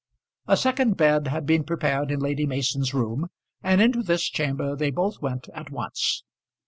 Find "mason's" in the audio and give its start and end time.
2.47-2.91